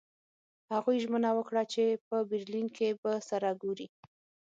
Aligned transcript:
هغوی 0.73 0.97
ژمنه 1.03 1.29
وکړه 1.35 1.63
چې 1.73 1.83
په 2.07 2.17
برلین 2.29 2.67
کې 2.77 2.89
به 3.01 3.11
سره 3.29 3.49
ګوري 3.61 3.87